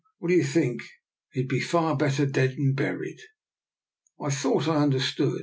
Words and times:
What 0.17 0.29
do 0.29 0.33
you 0.33 0.43
think? 0.43 0.81
He'd 1.33 1.47
far 1.61 1.95
better 1.95 2.25
be 2.25 2.31
dead 2.31 2.57
and 2.57 2.75
buried." 2.75 3.19
I 4.19 4.31
thought 4.31 4.67
I 4.67 4.77
understood. 4.77 5.39